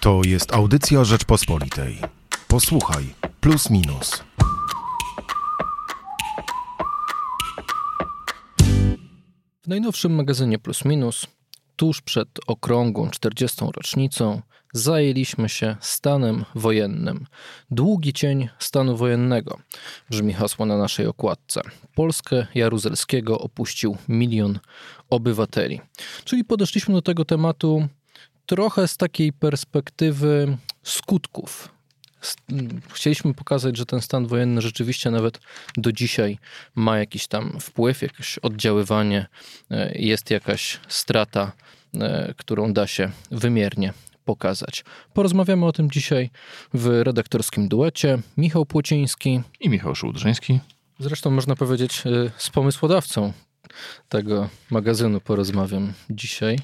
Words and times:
To 0.00 0.20
jest 0.26 0.54
audycja 0.54 1.04
Rzeczpospolitej. 1.04 1.98
Posłuchaj, 2.48 3.04
plus 3.40 3.70
minus. 3.70 4.24
W 9.62 9.68
najnowszym 9.68 10.14
magazynie 10.14 10.58
Plus 10.58 10.84
Minus, 10.84 11.26
tuż 11.76 12.00
przed 12.00 12.28
okrągłą 12.46 13.10
40. 13.10 13.64
rocznicą, 13.76 14.42
zajęliśmy 14.74 15.48
się 15.48 15.76
stanem 15.80 16.44
wojennym. 16.54 17.26
Długi 17.70 18.12
cień 18.12 18.48
stanu 18.58 18.96
wojennego 18.96 19.58
brzmi 20.10 20.32
hasło 20.32 20.66
na 20.66 20.76
naszej 20.76 21.06
okładce. 21.06 21.60
Polskę 21.94 22.46
Jaruzelskiego 22.54 23.38
opuścił 23.38 23.96
milion 24.08 24.58
obywateli. 25.10 25.80
Czyli 26.24 26.44
podeszliśmy 26.44 26.94
do 26.94 27.02
tego 27.02 27.24
tematu 27.24 27.88
trochę 28.50 28.88
z 28.88 28.96
takiej 28.96 29.32
perspektywy 29.32 30.56
skutków. 30.82 31.68
Chcieliśmy 32.92 33.34
pokazać, 33.34 33.76
że 33.76 33.86
ten 33.86 34.00
stan 34.00 34.26
wojenny 34.26 34.60
rzeczywiście 34.60 35.10
nawet 35.10 35.40
do 35.76 35.92
dzisiaj 35.92 36.38
ma 36.74 36.98
jakiś 36.98 37.26
tam 37.26 37.60
wpływ, 37.60 38.02
jakieś 38.02 38.38
oddziaływanie, 38.38 39.26
e, 39.70 39.92
jest 39.98 40.30
jakaś 40.30 40.80
strata, 40.88 41.52
e, 41.94 42.34
którą 42.36 42.72
da 42.72 42.86
się 42.86 43.10
wymiernie 43.30 43.92
pokazać. 44.24 44.84
Porozmawiamy 45.14 45.66
o 45.66 45.72
tym 45.72 45.90
dzisiaj 45.90 46.30
w 46.74 47.00
redaktorskim 47.02 47.68
duecie. 47.68 48.18
Michał 48.36 48.66
Płociński, 48.66 49.40
I 49.60 49.68
Michał 49.68 49.94
Szułdrzyński. 49.94 50.60
zresztą 50.98 51.30
można 51.30 51.56
powiedzieć 51.56 52.02
e, 52.06 52.30
z 52.36 52.50
pomysłodawcą 52.50 53.32
tego 54.08 54.48
magazynu 54.70 55.20
porozmawiam 55.20 55.92
dzisiaj, 56.10 56.58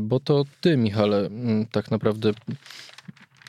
bo 0.00 0.20
to 0.20 0.44
ty, 0.60 0.76
Michale, 0.76 1.26
m, 1.26 1.66
tak 1.72 1.90
naprawdę 1.90 2.32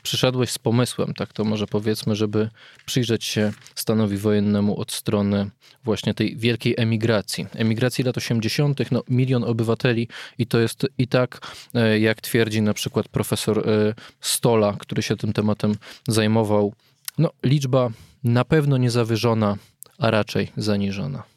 przyszedłeś 0.02 0.50
z 0.50 0.58
pomysłem, 0.58 1.14
tak 1.14 1.32
to 1.32 1.44
może 1.44 1.66
powiedzmy, 1.66 2.16
żeby 2.16 2.48
przyjrzeć 2.86 3.24
się 3.24 3.52
stanowi 3.74 4.16
wojennemu 4.16 4.80
od 4.80 4.92
strony 4.92 5.50
właśnie 5.84 6.14
tej 6.14 6.36
wielkiej 6.36 6.74
emigracji. 6.76 7.46
Emigracji 7.54 8.04
lat 8.04 8.16
80., 8.16 8.90
no 8.90 9.02
milion 9.08 9.44
obywateli 9.44 10.08
i 10.38 10.46
to 10.46 10.58
jest 10.58 10.86
i 10.98 11.08
tak, 11.08 11.40
e, 11.74 11.98
jak 11.98 12.20
twierdzi 12.20 12.62
na 12.62 12.74
przykład 12.74 13.08
profesor 13.08 13.58
e, 13.58 13.94
Stola, 14.20 14.76
który 14.78 15.02
się 15.02 15.16
tym 15.16 15.32
tematem 15.32 15.74
zajmował, 16.08 16.72
no 17.18 17.30
liczba 17.42 17.90
na 18.24 18.44
pewno 18.44 18.76
nie 18.76 18.90
zawyżona, 18.90 19.56
a 19.98 20.10
raczej 20.10 20.52
zaniżona. 20.56 21.29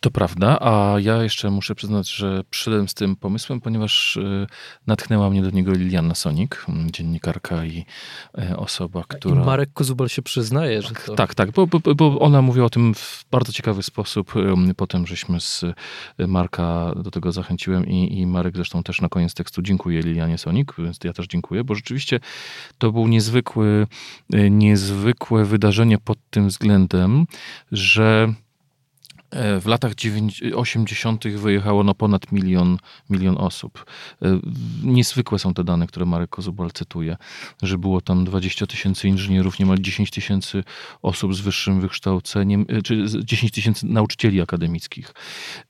To 0.00 0.10
prawda, 0.10 0.58
a 0.60 0.94
ja 1.00 1.22
jeszcze 1.22 1.50
muszę 1.50 1.74
przyznać, 1.74 2.10
że 2.10 2.42
przyszedłem 2.50 2.88
z 2.88 2.94
tym 2.94 3.16
pomysłem, 3.16 3.60
ponieważ 3.60 4.16
y, 4.16 4.46
natchnęła 4.86 5.30
mnie 5.30 5.42
do 5.42 5.50
niego 5.50 5.72
Liliana 5.72 6.14
Sonik, 6.14 6.66
dziennikarka 6.92 7.64
i 7.64 7.84
y, 8.38 8.56
osoba, 8.56 9.04
która... 9.08 9.42
I 9.42 9.44
Marek 9.44 9.72
Kozubal 9.72 10.08
się 10.08 10.22
przyznaje, 10.22 10.82
że 10.82 10.90
to... 11.06 11.14
Tak, 11.14 11.34
tak, 11.34 11.50
bo, 11.50 11.66
bo, 11.66 11.94
bo 11.94 12.18
ona 12.18 12.42
mówiła 12.42 12.66
o 12.66 12.70
tym 12.70 12.94
w 12.94 13.24
bardzo 13.30 13.52
ciekawy 13.52 13.82
sposób. 13.82 14.32
Potem 14.76 15.06
żeśmy 15.06 15.40
z 15.40 15.62
y, 15.62 16.26
Marka 16.26 16.92
do 16.96 17.10
tego 17.10 17.32
zachęciłem 17.32 17.86
i, 17.86 18.18
i 18.18 18.26
Marek 18.26 18.56
zresztą 18.56 18.82
też 18.82 19.00
na 19.00 19.08
koniec 19.08 19.34
tekstu 19.34 19.62
dziękuję 19.62 20.00
Lilianie 20.02 20.38
Sonik, 20.38 20.74
więc 20.78 20.98
ja 21.04 21.12
też 21.12 21.26
dziękuję, 21.26 21.64
bo 21.64 21.74
rzeczywiście 21.74 22.20
to 22.78 22.92
był 22.92 23.08
niezwykły, 23.08 23.86
niezwykłe 24.50 25.44
wydarzenie 25.44 25.98
pod 25.98 26.18
tym 26.30 26.48
względem, 26.48 27.26
że 27.72 28.34
w 29.60 29.66
latach 29.66 29.94
90 29.94 30.54
80. 30.54 31.28
wyjechało 31.28 31.84
no 31.84 31.94
ponad 31.94 32.32
milion, 32.32 32.76
milion 33.10 33.36
osób. 33.38 33.84
E, 34.22 34.40
Niezwykłe 34.82 35.38
są 35.38 35.54
te 35.54 35.64
dane, 35.64 35.86
które 35.86 36.06
Marek 36.06 36.30
Kozubal 36.30 36.70
cytuje, 36.74 37.16
że 37.62 37.78
było 37.78 38.00
tam 38.00 38.24
20 38.24 38.66
tysięcy 38.66 39.08
inżynierów, 39.08 39.58
niemal 39.58 39.78
10 39.78 40.10
tysięcy 40.10 40.64
osób 41.02 41.34
z 41.34 41.40
wyższym 41.40 41.80
wykształceniem, 41.80 42.66
e, 42.68 42.82
czy 42.82 43.08
z- 43.08 43.24
10 43.24 43.52
tysięcy 43.52 43.86
nauczycieli 43.86 44.40
akademickich. 44.40 45.14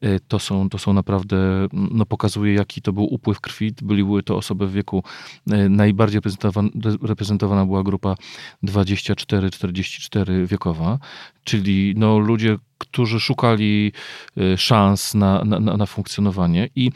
E, 0.00 0.20
To 0.20 0.38
są, 0.38 0.68
to 0.68 0.78
są 0.78 0.92
naprawdę, 0.92 1.36
no 1.72 2.06
pokazuje 2.06 2.54
jaki 2.54 2.82
to 2.82 2.92
był 2.92 3.04
upływ 3.14 3.40
krwi. 3.40 3.72
Były 3.82 4.22
to 4.22 4.36
osoby 4.36 4.66
w 4.66 4.72
wieku, 4.72 5.04
e, 5.50 5.68
najbardziej 5.68 6.16
reprezentowana, 6.18 6.68
reprezentowana 7.02 7.66
była 7.66 7.82
grupa 7.82 8.14
24-44 8.62 10.46
wiekowa, 10.46 10.98
czyli 11.44 11.94
no 11.96 12.18
ludzie, 12.18 12.56
którzy 12.80 13.20
szukali 13.20 13.92
e, 14.36 14.56
szans 14.56 15.14
na, 15.14 15.44
na, 15.44 15.76
na 15.76 15.86
funkcjonowanie. 15.86 16.68
I 16.76 16.90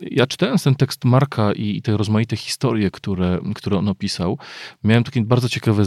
ja 0.00 0.26
czytając 0.26 0.62
ten 0.62 0.74
tekst 0.74 1.04
Marka 1.04 1.52
i, 1.52 1.82
te 1.82 1.96
rozmaite 1.96 2.36
historie, 2.36 2.90
które, 2.90 3.40
które 3.54 3.78
on 3.78 3.88
opisał, 3.88 4.38
miałem 4.84 5.04
takie 5.04 5.22
bardzo 5.22 5.48
ciekawe 5.48 5.82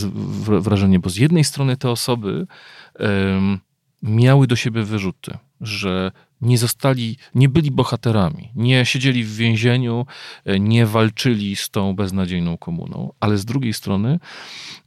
wrażenie, 0.59 0.99
bo 0.99 1.09
z 1.09 1.17
jednej 1.17 1.43
strony 1.43 1.77
te 1.77 1.89
osoby 1.89 2.47
em, 2.95 3.59
miały 4.03 4.47
do 4.47 4.55
siebie 4.55 4.83
wyrzuty, 4.83 5.37
że 5.61 6.11
nie 6.41 6.57
zostali, 6.57 7.17
nie 7.35 7.49
byli 7.49 7.71
bohaterami, 7.71 8.51
nie 8.55 8.85
siedzieli 8.85 9.23
w 9.23 9.35
więzieniu, 9.35 10.05
e, 10.45 10.59
nie 10.59 10.85
walczyli 10.85 11.55
z 11.55 11.69
tą 11.69 11.93
beznadziejną 11.93 12.57
komuną, 12.57 13.13
ale 13.19 13.37
z 13.37 13.45
drugiej 13.45 13.73
strony 13.73 14.19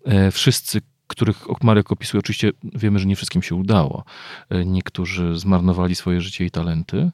e, 0.04 0.30
wszyscy, 0.30 0.80
których 1.12 1.62
Marek 1.62 1.92
opisuje, 1.92 2.18
oczywiście 2.18 2.50
wiemy, 2.74 2.98
że 2.98 3.06
nie 3.06 3.16
wszystkim 3.16 3.42
się 3.42 3.54
udało. 3.54 4.04
E, 4.50 4.64
Niektórzy 4.64 5.38
zmarnowali 5.38 5.94
swoje 5.94 6.20
życie 6.20 6.44
i 6.44 6.50
talenty. 6.50 7.10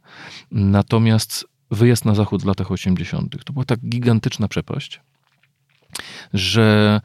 Natomiast 0.50 1.46
wyjazd 1.70 2.04
na 2.04 2.14
zachód 2.14 2.42
w 2.42 2.46
latach 2.46 2.70
80. 2.72 3.44
to 3.44 3.52
była 3.52 3.64
tak 3.64 3.80
gigantyczna 3.80 4.48
przepaść, 4.48 5.00
że 6.34 7.00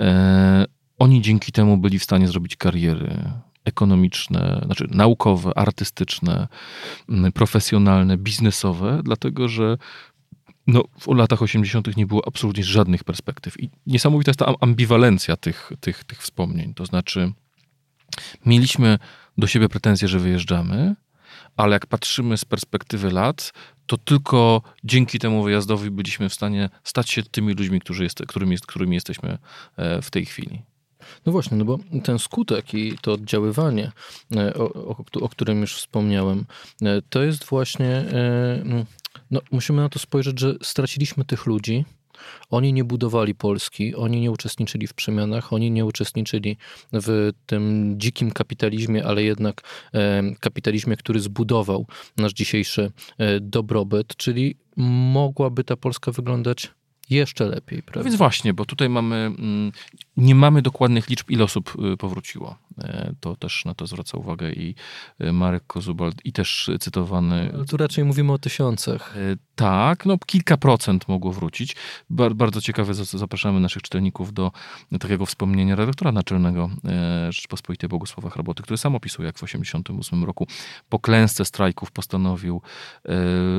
e, 0.00 0.64
oni 0.98 1.22
dzięki 1.22 1.52
temu 1.52 1.76
byli 1.76 1.98
w 1.98 2.04
stanie 2.04 2.28
zrobić 2.28 2.56
kariery 2.56 3.30
ekonomiczne, 3.64 4.60
znaczy 4.64 4.86
naukowe, 4.90 5.58
artystyczne, 5.58 6.48
profesjonalne, 7.34 8.16
biznesowe, 8.16 9.00
dlatego 9.04 9.48
że 9.48 9.78
no, 10.66 10.84
w 11.00 11.14
latach 11.14 11.42
80. 11.42 11.96
nie 11.96 12.06
było 12.06 12.28
absolutnie 12.28 12.64
żadnych 12.64 13.04
perspektyw. 13.04 13.60
I 13.60 13.70
niesamowita 13.86 14.30
jest 14.30 14.38
ta 14.38 14.46
am- 14.46 14.56
ambiwalencja 14.60 15.36
tych, 15.36 15.72
tych, 15.80 16.04
tych 16.04 16.22
wspomnień. 16.22 16.74
To 16.74 16.86
znaczy, 16.86 17.32
mieliśmy 18.46 18.98
do 19.38 19.46
siebie 19.46 19.68
pretensje, 19.68 20.08
że 20.08 20.18
wyjeżdżamy, 20.18 20.94
ale 21.56 21.72
jak 21.72 21.86
patrzymy 21.86 22.36
z 22.36 22.44
perspektywy 22.44 23.10
lat, 23.10 23.52
to 23.86 23.96
tylko 23.96 24.62
dzięki 24.84 25.18
temu 25.18 25.42
wyjazdowi 25.42 25.90
byliśmy 25.90 26.28
w 26.28 26.34
stanie 26.34 26.70
stać 26.84 27.10
się 27.10 27.22
tymi 27.22 27.54
ludźmi, 27.54 27.80
którzy 27.80 28.04
jest, 28.04 28.22
którymi, 28.28 28.52
jest, 28.52 28.66
którymi 28.66 28.94
jesteśmy 28.94 29.38
e, 29.76 30.02
w 30.02 30.10
tej 30.10 30.26
chwili. 30.26 30.62
No 31.26 31.32
właśnie, 31.32 31.56
no 31.56 31.64
bo 31.64 31.78
ten 32.04 32.18
skutek 32.18 32.74
i 32.74 32.98
to 33.02 33.12
oddziaływanie, 33.12 33.92
e, 34.36 34.54
o, 34.54 34.72
o, 34.72 35.04
o 35.20 35.28
którym 35.28 35.60
już 35.60 35.76
wspomniałem, 35.76 36.44
e, 36.82 37.02
to 37.02 37.22
jest 37.22 37.44
właśnie, 37.44 38.04
no 39.34 39.40
musimy 39.50 39.82
na 39.82 39.88
to 39.88 39.98
spojrzeć, 39.98 40.40
że 40.40 40.54
straciliśmy 40.62 41.24
tych 41.24 41.46
ludzi, 41.46 41.84
oni 42.50 42.72
nie 42.72 42.84
budowali 42.84 43.34
Polski, 43.34 43.94
oni 43.94 44.20
nie 44.20 44.30
uczestniczyli 44.30 44.86
w 44.86 44.94
przemianach, 44.94 45.52
oni 45.52 45.70
nie 45.70 45.84
uczestniczyli 45.84 46.56
w 46.92 47.30
tym 47.46 47.94
dzikim 47.98 48.30
kapitalizmie, 48.30 49.04
ale 49.04 49.22
jednak 49.22 49.60
e, 49.94 50.22
kapitalizmie, 50.40 50.96
który 50.96 51.20
zbudował 51.20 51.86
nasz 52.16 52.32
dzisiejszy 52.32 52.90
e, 53.18 53.40
dobrobyt, 53.40 54.16
czyli 54.16 54.56
mogłaby 54.76 55.64
ta 55.64 55.76
Polska 55.76 56.12
wyglądać 56.12 56.70
jeszcze 57.10 57.44
lepiej, 57.46 57.78
No 57.78 57.84
prawda? 57.92 58.04
więc 58.04 58.16
właśnie, 58.16 58.54
bo 58.54 58.64
tutaj 58.64 58.88
mamy, 58.88 59.16
mm, 59.16 59.72
nie 60.16 60.34
mamy 60.34 60.62
dokładnych 60.62 61.08
liczb, 61.10 61.30
ile 61.30 61.44
osób 61.44 61.76
y, 61.92 61.96
powróciło. 61.96 62.56
E, 62.78 63.14
To 63.20 63.36
też 63.36 63.64
na 63.64 63.74
to 63.74 63.86
zwraca 63.86 64.18
uwagę 64.18 64.52
i 64.52 64.74
y, 65.22 65.32
Marek 65.32 65.66
Kozubald, 65.66 66.14
i 66.26 66.32
też 66.32 66.70
cytowany 66.80 67.50
Ale 67.54 67.64
tu 67.64 67.76
raczej 67.76 68.04
mówimy 68.04 68.32
o 68.32 68.38
tysiącach. 68.38 69.16
E, 69.16 69.36
Tak, 69.56 70.06
no 70.06 70.18
kilka 70.26 70.56
procent 70.56 71.08
mogło 71.08 71.32
wrócić. 71.32 71.76
Bar- 72.10 72.34
bardzo 72.34 72.60
ciekawe, 72.60 72.94
za- 72.94 73.18
zapraszamy 73.18 73.60
naszych 73.60 73.82
czytelników 73.82 74.32
do 74.32 74.52
takiego 75.00 75.26
wspomnienia 75.26 75.76
redaktora 75.76 76.12
naczelnego 76.12 76.70
e, 76.84 77.32
Rzeczpospolitej 77.32 77.88
Bogusława 77.88 78.30
Hraboty, 78.30 78.62
który 78.62 78.76
sam 78.78 78.94
opisuje, 78.94 79.26
jak 79.26 79.36
w 79.36 79.40
1988 79.40 80.24
roku 80.24 80.46
po 80.88 80.98
klęsce 80.98 81.44
strajków 81.44 81.92
postanowił 81.92 82.62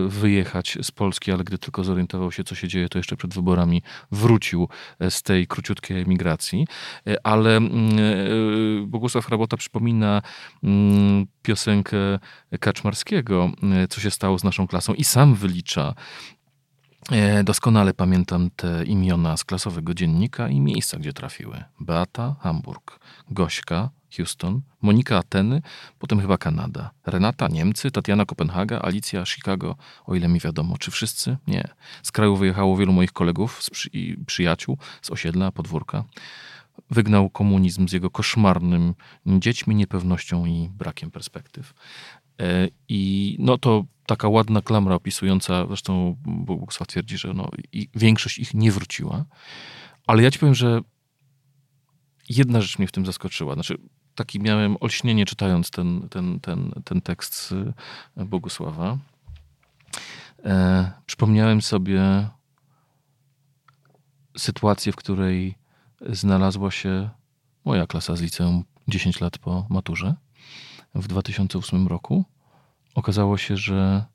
wyjechać 0.08 0.78
z 0.82 0.92
Polski, 0.92 1.32
ale 1.32 1.44
gdy 1.44 1.58
tylko 1.58 1.84
zorientował 1.84 2.32
się, 2.32 2.44
co 2.44 2.56
się 2.56 2.68
dzieje, 2.68 2.90
to 2.90 3.00
jeszcze 3.00 3.18
przed 3.18 3.34
wyborami 3.36 3.82
wrócił 4.12 4.68
e, 5.00 5.12
z 5.12 5.22
tej 5.22 5.48
króciutkiej 5.48 6.02
emigracji. 6.02 6.68
E, 7.08 7.28
Ale 7.28 7.58
mm, 7.58 7.72
e, 7.74 8.88
Bogusław 8.88 9.26
Hrabota 9.26 9.58
przypomina 9.58 10.22
mm, 10.64 11.28
piosenkę 11.42 11.98
Kaczmarskiego, 12.60 13.52
co 13.90 14.02
się 14.02 14.12
stało 14.12 14.40
z 14.40 14.44
naszą 14.44 14.68
klasą 14.68 14.94
i 14.94 15.04
sam 15.04 15.36
wylicza 15.36 15.94
Doskonale 17.44 17.94
pamiętam 17.94 18.50
te 18.56 18.84
imiona 18.84 19.38
z 19.38 19.44
klasowego 19.44 19.94
dziennika 19.94 20.50
i 20.50 20.60
miejsca, 20.60 20.98
gdzie 20.98 21.14
trafiły. 21.14 21.64
Beata, 21.80 22.36
Hamburg, 22.40 23.00
Gośka, 23.32 23.90
Houston, 24.18 24.62
Monika 24.82 25.18
Ateny, 25.18 25.62
potem 26.00 26.22
chyba 26.22 26.38
Kanada, 26.38 26.92
Renata 27.06 27.48
Niemcy, 27.48 27.92
Tatiana 27.92 28.26
Kopenhaga, 28.26 28.80
Alicja 28.80 29.26
Chicago, 29.26 29.76
o 30.06 30.16
ile 30.16 30.28
mi 30.28 30.40
wiadomo. 30.40 30.78
Czy 30.78 30.92
wszyscy? 30.92 31.38
Nie. 31.48 31.68
Z 32.04 32.12
kraju 32.12 32.36
wyjechało 32.36 32.78
wielu 32.78 32.94
moich 32.94 33.12
kolegów 33.12 33.62
i 33.94 34.18
przyjaciół 34.26 34.78
z 35.02 35.12
osiedla, 35.12 35.52
podwórka. 35.52 36.04
Wygnał 36.90 37.30
komunizm 37.30 37.88
z 37.88 37.92
jego 37.92 38.10
koszmarnym 38.10 38.94
dziećmi, 39.26 39.76
niepewnością 39.76 40.46
i 40.46 40.70
brakiem 40.70 41.12
perspektyw. 41.12 41.74
E, 42.42 42.68
I 42.90 43.36
no 43.40 43.58
to 43.58 43.86
taka 44.06 44.28
ładna 44.28 44.62
klamra 44.62 44.96
opisująca, 44.96 45.68
zresztą 45.68 46.16
Bogusław 46.26 46.88
twierdzi, 46.88 47.18
że 47.18 47.34
no, 47.34 47.50
większość 47.96 48.38
ich 48.38 48.54
nie 48.54 48.72
wróciła. 48.72 49.26
Ale 50.08 50.24
ja 50.24 50.32
ci 50.32 50.40
powiem, 50.40 50.56
że 50.56 50.82
jedna 52.30 52.62
rzecz 52.62 52.80
mnie 52.80 52.88
w 52.88 52.92
tym 52.92 53.06
zaskoczyła. 53.06 53.54
Znaczy, 53.54 53.78
taki 54.16 54.40
miałem 54.40 54.78
olśnienie 54.80 55.26
czytając 55.26 55.72
ten, 55.72 56.10
ten, 56.10 56.40
ten, 56.40 56.72
ten 56.86 57.02
tekst 57.02 57.54
Bogusława. 58.18 58.98
E, 60.46 60.92
przypomniałem 61.06 61.62
sobie 61.62 62.30
sytuację, 64.38 64.92
w 64.92 64.96
której 64.96 65.56
znalazła 66.10 66.72
się 66.72 67.10
moja 67.66 67.88
klasa 67.88 68.16
z 68.16 68.22
liceum 68.22 68.64
10 68.88 69.22
lat 69.22 69.38
po 69.38 69.66
maturze 69.70 70.16
w 70.96 71.08
2008 71.08 71.88
roku. 71.88 72.26
Okazało 72.96 73.38
się, 73.38 73.58
że 73.58 74.06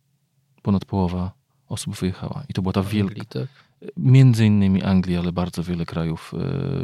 ponad 0.63 0.85
połowa 0.85 1.33
osób 1.69 1.97
wyjechała. 1.97 2.45
I 2.49 2.53
to 2.53 2.63
była 2.63 2.73
ta 2.73 2.83
wielka. 2.83 3.25
Tak? 3.25 3.49
Między 3.97 4.47
innymi 4.47 4.83
Anglii, 4.83 5.17
ale 5.17 5.33
bardzo 5.33 5.63
wiele 5.63 5.87
krajów 5.87 6.33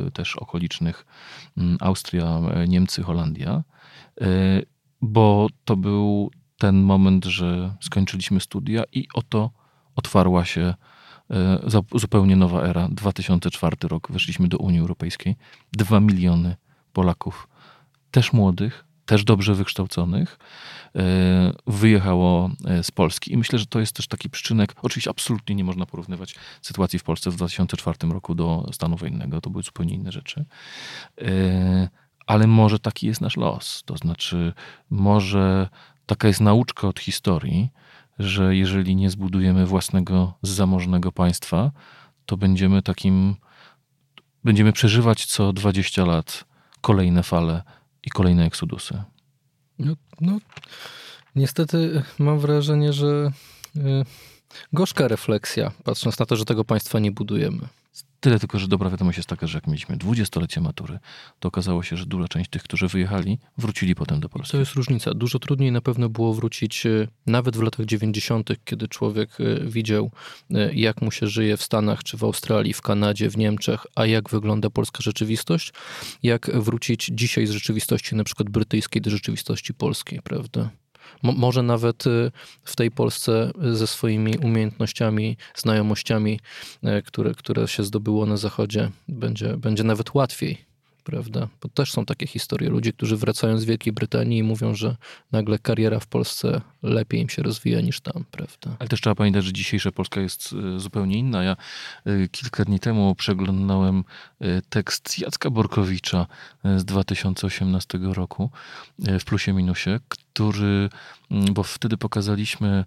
e, 0.06 0.10
też 0.10 0.37
okolicznych. 0.37 1.06
Mm, 1.56 1.76
Austria, 1.81 2.25
e, 2.25 2.69
Niemcy, 2.69 3.02
Holandia. 3.02 3.62
E, 4.20 4.26
bo 5.02 5.48
to 5.64 5.76
był 5.76 6.31
ten 6.58 6.82
moment, 6.82 7.25
że 7.25 7.76
skończyliśmy 7.81 8.40
studia 8.40 8.84
i 8.93 9.08
oto 9.14 9.50
otwarła 9.96 10.44
się 10.44 10.75
zupełnie 11.94 12.37
nowa 12.37 12.62
era. 12.62 12.88
2004 12.90 13.76
rok, 13.82 14.12
weszliśmy 14.12 14.49
do 14.49 14.58
Unii 14.58 14.81
Europejskiej. 14.81 15.37
Dwa 15.72 16.00
miliony 16.00 16.56
Polaków, 16.92 17.49
też 18.10 18.32
młodych, 18.32 18.86
też 19.06 19.25
dobrze 19.25 19.55
wykształconych, 19.55 20.38
e, 20.97 21.53
wyjechało 21.67 22.50
e, 22.64 22.82
z 22.82 22.91
Polski. 22.91 23.32
I 23.32 23.37
myślę, 23.37 23.58
że 23.58 23.67
to 23.67 23.81
jest 23.81 23.93
też 23.93 24.06
taki 24.06 24.31
przyczynek. 24.31 24.75
Oczywiście 24.82 25.11
absolutnie 25.11 25.55
nie 25.55 25.64
można 25.64 25.87
porównywać 25.87 26.35
sytuacji 26.62 26.99
w 26.99 27.03
Polsce 27.03 27.31
w 27.31 27.37
2004 27.37 27.99
roku 28.12 28.35
do 28.35 28.69
stanu 28.73 28.97
wojennego. 28.97 29.41
To 29.41 29.50
były 29.50 29.62
zupełnie 29.62 29.94
inne 29.94 30.12
rzeczy. 30.12 30.44
E, 31.20 31.88
ale 32.26 32.47
może 32.47 32.79
taki 32.79 33.06
jest 33.06 33.20
nasz 33.20 33.37
los. 33.37 33.82
To 33.85 33.97
znaczy, 33.97 34.53
może 34.91 35.69
taka 36.06 36.29
jest 36.29 36.41
nauczka 36.41 36.88
od 36.88 37.00
historii, 37.00 37.70
że 38.19 38.56
jeżeli 38.56 38.97
nie 38.97 39.11
zbudujemy 39.11 39.67
własnego 39.67 40.35
zamożnego 40.43 41.12
państwa, 41.12 41.70
to 42.26 42.37
będziemy 42.37 42.82
takim, 42.82 43.37
będziemy 44.44 44.73
przeżywać 44.73 45.26
co 45.26 45.52
20 45.52 46.05
lat 46.05 46.44
kolejne 46.81 47.23
fale 47.23 47.62
i 48.06 48.11
kolejne 48.11 48.47
eksodusy. 48.47 49.03
No, 49.79 49.94
no 50.20 50.38
niestety 51.35 52.03
mam 52.19 52.38
wrażenie, 52.38 52.93
że 52.93 53.32
y, 53.76 53.81
gorzka 54.73 55.08
refleksja, 55.08 55.73
patrząc 55.85 56.19
na 56.19 56.26
to, 56.26 56.37
że 56.37 56.44
tego 56.44 56.64
państwa 56.64 56.99
nie 56.99 57.12
budujemy. 57.12 57.69
Tyle 58.20 58.38
tylko, 58.38 58.58
że 58.58 58.68
dobra 58.68 58.90
wiadomość 58.90 59.16
jest 59.16 59.28
taka, 59.28 59.46
że 59.46 59.58
jak 59.58 59.66
mieliśmy 59.66 59.96
dwudziestolecie 59.96 60.60
matury, 60.60 60.98
to 61.40 61.48
okazało 61.48 61.82
się, 61.82 61.96
że 61.96 62.06
duża 62.06 62.28
część 62.28 62.50
tych, 62.50 62.62
którzy 62.62 62.88
wyjechali, 62.88 63.38
wrócili 63.58 63.94
potem 63.94 64.20
do 64.20 64.28
Polski. 64.28 64.52
To 64.52 64.58
jest 64.58 64.72
różnica. 64.72 65.14
Dużo 65.14 65.38
trudniej 65.38 65.72
na 65.72 65.80
pewno 65.80 66.08
było 66.08 66.34
wrócić 66.34 66.86
e, 66.86 67.08
nawet 67.26 67.56
w 67.56 67.62
latach 67.62 67.86
90., 67.86 68.50
kiedy 68.64 68.88
człowiek 68.88 69.30
e, 69.40 69.64
widział, 69.64 70.10
e, 70.50 70.74
jak 70.74 71.02
mu 71.02 71.10
się 71.10 71.26
żyje 71.26 71.56
w 71.56 71.62
Stanach, 71.62 72.04
czy 72.04 72.16
w 72.16 72.24
Australii, 72.24 72.72
w 72.72 72.82
Kanadzie, 72.82 73.30
w 73.30 73.36
Niemczech, 73.36 73.86
a 73.94 74.06
jak 74.06 74.30
wygląda 74.30 74.70
polska 74.70 74.98
rzeczywistość, 75.02 75.72
jak 76.22 76.50
wrócić 76.54 77.10
dzisiaj 77.12 77.46
z 77.46 77.50
rzeczywistości 77.50 78.14
na 78.14 78.24
przykład 78.24 78.50
brytyjskiej 78.50 79.02
do 79.02 79.10
rzeczywistości 79.10 79.74
polskiej, 79.74 80.22
prawda? 80.22 80.70
Może 81.23 81.62
nawet 81.62 82.06
y, 82.06 82.31
w 82.64 82.76
tej 82.76 82.91
Polsce 82.91 83.53
ze 83.73 83.87
swoimi 83.87 84.38
umiejętnościami, 84.38 85.37
znajomościami, 85.55 86.41
y, 86.85 87.03
które, 87.03 87.35
które 87.35 87.69
się 87.69 87.82
zdobyło 87.82 88.26
na 88.26 88.37
Zachodzie, 88.37 88.91
będzie, 89.08 89.56
będzie 89.56 89.85
nawet 89.85 90.14
łatwiej 90.14 90.65
prawda? 91.06 91.49
Bo 91.62 91.69
też 91.69 91.93
są 91.93 92.05
takie 92.05 92.26
historie. 92.26 92.70
Ludzie, 92.70 92.93
którzy 92.93 93.17
wracają 93.17 93.58
z 93.58 93.64
Wielkiej 93.64 93.93
Brytanii 93.93 94.38
i 94.38 94.43
mówią, 94.43 94.75
że 94.75 94.97
nagle 95.32 95.58
kariera 95.58 96.00
w 96.00 96.06
Polsce 96.06 96.61
lepiej 96.82 97.20
im 97.20 97.29
się 97.29 97.43
rozwija 97.43 97.81
niż 97.81 98.00
tam, 98.00 98.25
prawda? 98.31 98.76
Ale 98.79 98.88
też 98.88 99.00
trzeba 99.00 99.14
pamiętać, 99.14 99.44
że 99.44 99.53
dzisiejsza 99.53 99.93
Polska 99.93 100.20
jest 100.20 100.55
e, 100.76 100.81
zupełnie 100.81 101.19
inna. 101.19 101.43
Ja 101.43 101.56
e, 102.05 102.29
kilka 102.29 102.64
dni 102.64 102.81
temu 102.81 103.14
przeglądałem 103.14 104.05
e, 104.41 104.62
tekst 104.62 105.19
Jacka 105.19 105.50
Borkowicza 105.50 106.26
z 106.76 106.85
2018 106.85 107.99
roku 108.02 108.50
w 109.20 109.25
Plusie 109.25 109.52
Minusie, 109.52 109.91
który, 110.09 110.88
bo 111.31 111.62
wtedy 111.62 111.97
pokazaliśmy, 111.97 112.85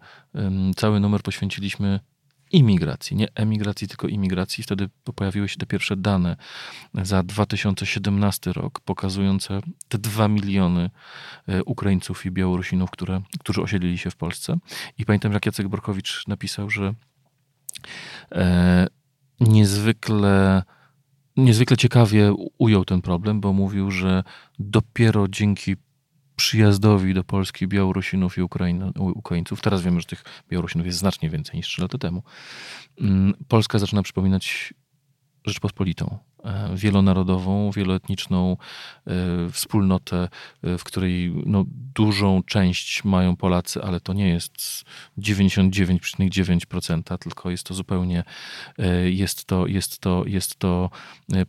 cały 0.76 1.00
numer 1.00 1.22
poświęciliśmy 1.22 2.00
imigracji, 2.52 3.18
nie 3.18 3.28
emigracji, 3.36 3.88
tylko 3.88 4.08
imigracji. 4.08 4.64
Wtedy 4.64 4.90
pojawiły 5.16 5.50
się 5.50 5.58
te 5.58 5.66
pierwsze 5.66 5.96
dane 5.98 6.36
za 6.94 7.24
2017 7.24 8.54
rok, 8.54 8.80
pokazujące 8.80 9.62
te 9.88 9.98
dwa 9.98 10.28
miliony 10.28 10.90
e, 11.48 11.64
Ukraińców 11.64 12.26
i 12.26 12.32
Białorusinów, 12.32 12.92
które, 12.92 13.22
którzy 13.40 13.62
osiedlili 13.62 13.98
się 13.98 14.12
w 14.12 14.16
Polsce. 14.16 14.58
I 14.98 15.06
pamiętam, 15.06 15.34
jak 15.34 15.46
Jacek 15.46 15.68
Borkowicz 15.68 16.28
napisał, 16.28 16.70
że 16.70 16.94
e, 18.32 18.88
niezwykle 19.40 20.64
niezwykle 21.38 21.78
ciekawie 21.78 22.34
ujął 22.58 22.86
ten 22.86 23.02
problem, 23.02 23.42
bo 23.42 23.54
mówił, 23.54 23.92
że 23.92 24.24
dopiero 24.60 25.28
dzięki 25.28 25.76
przyjazdowi 26.40 27.14
do 27.14 27.24
Polski 27.24 27.68
Białorusinów 27.68 28.38
i 28.38 28.42
Ukraina, 28.42 28.92
Ukraińców. 29.00 29.62
Teraz 29.62 29.82
wiemy, 29.82 30.00
że 30.00 30.06
tych 30.06 30.24
Białorusinów 30.50 30.86
jest 30.86 31.00
znacznie 31.00 31.30
więcej 31.30 31.56
niż 31.56 31.68
3 31.68 31.82
lata 31.82 31.98
temu. 31.98 32.24
Mm, 33.02 33.34
Polska 33.48 33.80
zaczyna 33.80 34.04
przypominać 34.04 34.74
Rzeczpospolitą. 35.50 36.20
E, 36.44 36.70
wielonarodową, 36.76 37.72
wieloetniczną 37.72 38.58
e, 39.08 39.12
wspólnotę, 39.52 40.30
e, 40.64 40.78
w 40.78 40.84
której 40.84 41.34
no, 41.46 41.66
dużą 41.96 42.44
część 42.44 43.04
mają 43.04 43.36
Polacy, 43.36 43.84
ale 43.84 44.00
to 44.00 44.14
nie 44.14 44.30
jest 44.30 44.86
99,9%, 45.18 47.18
tylko 47.18 47.50
jest 47.50 47.64
to 47.64 47.74
zupełnie 47.74 48.24
jest 49.06 49.46
to, 49.46 49.68
jest 49.68 50.00
to, 50.00 50.24
jest 50.26 50.56
to 50.56 50.90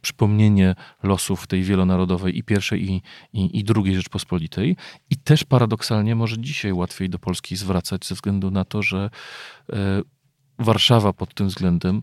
przypomnienie 0.02 0.74
losów 1.02 1.46
tej 1.46 1.62
wielonarodowej 1.62 2.38
i 2.38 2.42
pierwszej 2.42 2.90
i, 2.90 3.02
i, 3.32 3.58
i 3.58 3.64
drugiej 3.64 3.96
Rzeczpospolitej. 3.96 4.76
I 5.10 5.16
też 5.16 5.44
paradoksalnie 5.44 6.14
może 6.14 6.38
dzisiaj 6.38 6.72
łatwiej 6.72 7.10
do 7.10 7.18
Polski 7.18 7.56
zwracać 7.56 8.06
ze 8.06 8.14
względu 8.14 8.50
na 8.50 8.64
to, 8.64 8.82
że 8.82 9.10
Warszawa 10.60 11.12
pod 11.12 11.34
tym 11.34 11.48
względem 11.48 12.02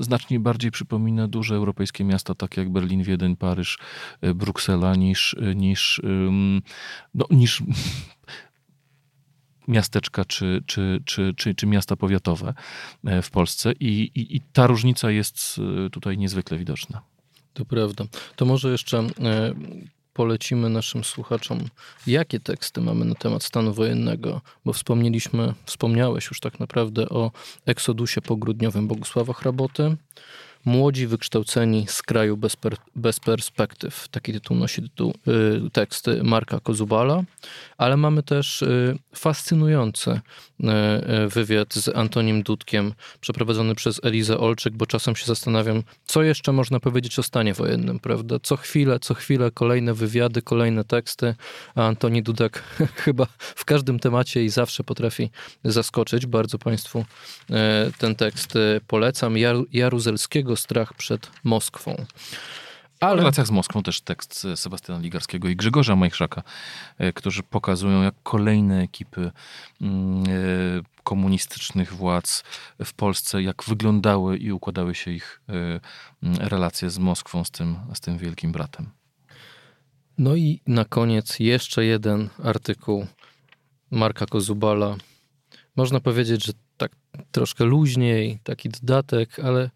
znacznie 0.00 0.40
bardziej 0.40 0.70
przypomina 0.70 1.28
duże 1.28 1.54
europejskie 1.54 2.04
miasta, 2.04 2.34
takie 2.34 2.60
jak 2.60 2.72
Berlin, 2.72 3.02
Wiedeń, 3.02 3.36
Paryż, 3.36 3.78
e, 4.20 4.34
Bruksela, 4.34 4.94
niż, 4.94 5.34
e, 5.34 5.54
niż, 5.54 6.00
no, 7.14 7.26
niż 7.30 7.62
miasteczka 9.68 10.24
czy, 10.24 10.62
czy, 10.66 11.02
czy, 11.04 11.34
czy, 11.36 11.54
czy 11.54 11.66
miasta 11.66 11.96
powiatowe 11.96 12.54
e, 13.04 13.22
w 13.22 13.30
Polsce. 13.30 13.72
I, 13.72 14.10
i, 14.14 14.36
I 14.36 14.40
ta 14.40 14.66
różnica 14.66 15.10
jest 15.10 15.60
tutaj 15.92 16.18
niezwykle 16.18 16.58
widoczna. 16.58 17.02
To 17.54 17.64
prawda. 17.64 18.04
To 18.36 18.44
może 18.44 18.70
jeszcze 18.70 19.06
polecimy 20.20 20.70
naszym 20.70 21.04
słuchaczom, 21.04 21.58
jakie 22.06 22.40
teksty 22.40 22.80
mamy 22.80 23.04
na 23.04 23.14
temat 23.14 23.42
stanu 23.42 23.72
wojennego, 23.72 24.40
bo 24.64 24.72
wspomnieliśmy, 24.72 25.54
wspomniałeś 25.64 26.26
już 26.26 26.40
tak 26.40 26.60
naprawdę 26.60 27.08
o 27.08 27.30
eksodusie 27.66 28.20
pogrudniowym 28.20 28.88
Bogusława 28.88 29.32
Hraboty, 29.32 29.96
Młodzi, 30.64 31.06
wykształceni 31.06 31.86
z 31.88 32.02
kraju 32.02 32.36
bez, 32.36 32.56
per, 32.56 32.76
bez 32.96 33.20
perspektyw. 33.20 34.08
Taki 34.08 34.32
tytuł 34.32 34.56
nosi 34.56 34.82
tytuł, 34.82 35.14
y, 35.66 35.70
tekst 35.70 36.06
Marka 36.22 36.60
Kozubala, 36.60 37.22
ale 37.78 37.96
mamy 37.96 38.22
też 38.22 38.62
y, 38.62 38.98
fascynujący 39.14 40.10
y, 40.10 41.28
wywiad 41.28 41.74
z 41.74 41.88
Antonim 41.88 42.42
Dudkiem, 42.42 42.92
przeprowadzony 43.20 43.74
przez 43.74 44.00
Elizę 44.04 44.38
Olczyk, 44.38 44.74
bo 44.74 44.86
czasem 44.86 45.16
się 45.16 45.26
zastanawiam, 45.26 45.82
co 46.04 46.22
jeszcze 46.22 46.52
można 46.52 46.80
powiedzieć 46.80 47.18
o 47.18 47.22
stanie 47.22 47.54
wojennym, 47.54 47.98
prawda? 47.98 48.36
Co 48.42 48.56
chwilę, 48.56 48.98
co 49.00 49.14
chwilę 49.14 49.50
kolejne 49.50 49.94
wywiady, 49.94 50.42
kolejne 50.42 50.84
teksty, 50.84 51.34
a 51.74 51.86
Antoni 51.86 52.22
Dudek 52.22 52.62
chyba 53.04 53.26
w 53.38 53.64
każdym 53.64 53.98
temacie 53.98 54.44
i 54.44 54.48
zawsze 54.48 54.84
potrafi 54.84 55.30
zaskoczyć. 55.64 56.26
Bardzo 56.26 56.58
Państwu 56.58 57.04
ten 57.98 58.14
tekst 58.14 58.54
polecam. 58.86 59.38
Jar, 59.38 59.56
Jaruzelskiego 59.72 60.49
strach 60.56 60.94
przed 60.94 61.30
Moskwą. 61.44 62.06
Ale... 63.00 63.16
W 63.16 63.18
relacjach 63.18 63.46
z 63.46 63.50
Moskwą 63.50 63.82
też 63.82 64.00
tekst 64.00 64.46
Sebastiana 64.54 65.00
Ligarskiego 65.00 65.48
i 65.48 65.56
Grzegorza 65.56 65.96
Majchrzaka, 65.96 66.42
e, 66.98 67.12
którzy 67.12 67.42
pokazują, 67.42 68.02
jak 68.02 68.14
kolejne 68.22 68.82
ekipy 68.82 69.30
mm, 69.80 70.24
e, 70.24 70.30
komunistycznych 71.04 71.92
władz 71.92 72.44
w 72.84 72.92
Polsce, 72.92 73.42
jak 73.42 73.64
wyglądały 73.64 74.38
i 74.38 74.52
układały 74.52 74.94
się 74.94 75.10
ich 75.10 75.40
e, 75.48 75.80
relacje 76.48 76.90
z 76.90 76.98
Moskwą, 76.98 77.44
z 77.44 77.50
tym, 77.50 77.76
z 77.94 78.00
tym 78.00 78.18
wielkim 78.18 78.52
bratem. 78.52 78.90
No 80.18 80.36
i 80.36 80.60
na 80.66 80.84
koniec 80.84 81.38
jeszcze 81.38 81.84
jeden 81.84 82.28
artykuł 82.44 83.06
Marka 83.90 84.26
Kozubala. 84.26 84.96
Można 85.76 86.00
powiedzieć, 86.00 86.44
że 86.44 86.52
tak 86.76 86.92
troszkę 87.32 87.64
luźniej, 87.64 88.38
taki 88.44 88.68
dodatek, 88.68 89.38
ale 89.38 89.70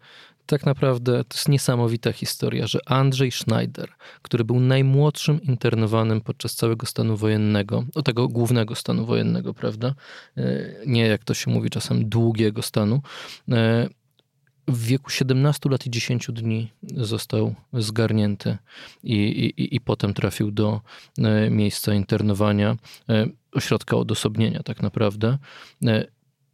tak 0.45 0.65
naprawdę 0.65 1.23
to 1.23 1.37
jest 1.37 1.49
niesamowita 1.49 2.11
historia, 2.11 2.67
że 2.67 2.79
Andrzej 2.85 3.31
Schneider, 3.31 3.89
który 4.21 4.43
był 4.43 4.59
najmłodszym 4.59 5.41
internowanym 5.41 6.21
podczas 6.21 6.55
całego 6.55 6.85
stanu 6.85 7.17
wojennego, 7.17 7.85
o 7.95 8.01
tego 8.01 8.27
głównego 8.27 8.75
stanu 8.75 9.05
wojennego, 9.05 9.53
prawda? 9.53 9.95
E, 10.37 10.73
nie 10.85 11.07
jak 11.07 11.23
to 11.23 11.33
się 11.33 11.51
mówi 11.51 11.69
czasem 11.69 12.09
długiego 12.09 12.61
stanu, 12.61 13.01
e, 13.51 13.89
w 14.67 14.85
wieku 14.85 15.09
17 15.09 15.69
lat 15.69 15.85
i 15.85 15.89
10 15.89 16.27
dni 16.31 16.71
został 16.83 17.55
zgarnięty 17.73 18.57
i, 19.03 19.15
i, 19.15 19.75
i 19.75 19.81
potem 19.81 20.13
trafił 20.13 20.51
do 20.51 20.81
e, 21.17 21.49
miejsca 21.49 21.93
internowania, 21.93 22.77
ośrodka 23.51 23.97
odosobnienia 23.97 24.63
tak 24.63 24.81
naprawdę. 24.81 25.37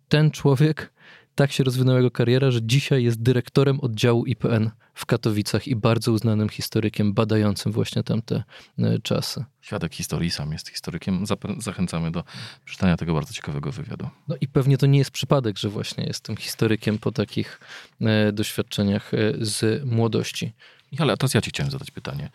Ten 0.09 0.31
człowiek 0.31 0.93
tak 1.35 1.51
się 1.51 1.63
rozwinęła 1.63 1.97
jego 1.97 2.11
kariera, 2.11 2.51
że 2.51 2.59
dzisiaj 2.63 3.03
jest 3.03 3.21
dyrektorem 3.21 3.79
oddziału 3.79 4.25
IPN 4.25 4.71
w 4.93 5.05
Katowicach 5.05 5.67
i 5.67 5.75
bardzo 5.75 6.11
uznanym 6.11 6.49
historykiem 6.49 7.13
badającym 7.13 7.71
właśnie 7.71 8.03
tamte 8.03 8.43
e, 8.79 8.99
czasy. 8.99 9.45
Świadek 9.61 9.93
historii 9.93 10.31
sam 10.31 10.51
jest 10.51 10.69
historykiem. 10.69 11.25
Zachęcamy 11.57 12.11
do 12.11 12.23
przeczytania 12.65 12.97
tego 12.97 13.13
bardzo 13.13 13.33
ciekawego 13.33 13.71
wywiadu. 13.71 14.09
No 14.27 14.35
i 14.41 14.47
pewnie 14.47 14.77
to 14.77 14.85
nie 14.85 14.99
jest 14.99 15.11
przypadek, 15.11 15.57
że 15.57 15.69
właśnie 15.69 16.03
jestem 16.03 16.37
historykiem 16.37 16.97
po 16.97 17.11
takich 17.11 17.59
e, 18.01 18.31
doświadczeniach 18.31 19.13
e, 19.13 19.17
z 19.39 19.85
młodości. 19.85 20.53
Ale 20.99 21.17
teraz 21.17 21.33
ja 21.33 21.41
ci 21.41 21.49
chciałem 21.49 21.71
zadać 21.71 21.91
pytanie. 21.91 22.29